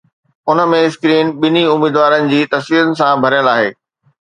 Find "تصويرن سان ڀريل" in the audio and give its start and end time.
2.57-3.55